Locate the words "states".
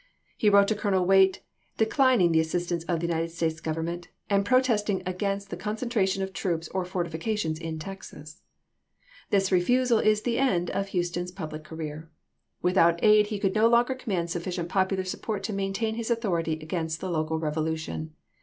3.29-3.59